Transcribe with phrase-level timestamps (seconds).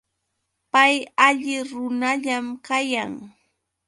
[0.73, 0.95] Pay
[1.27, 3.11] alli runallam kayan.